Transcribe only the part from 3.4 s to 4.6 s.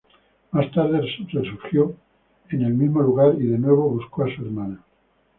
de nuevo buscó a su